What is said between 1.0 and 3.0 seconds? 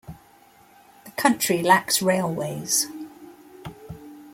The country lacks railways.